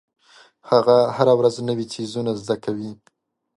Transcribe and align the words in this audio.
هغه 0.69 0.97
هره 1.15 1.33
ورځ 1.39 1.55
نوې 1.69 1.85
څیزونه 1.93 2.31
زده 2.41 2.55
کوي. 2.63 2.91